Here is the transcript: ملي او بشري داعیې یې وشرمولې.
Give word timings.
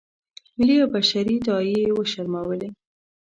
ملي 0.57 0.75
او 0.83 0.89
بشري 0.95 1.35
داعیې 1.45 1.77
یې 1.87 1.91
وشرمولې. 1.97 2.69